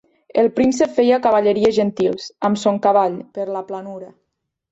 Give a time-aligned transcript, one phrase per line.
[0.43, 4.09] El príncep feia cavalleries gentils, amb son cavall, per la planura.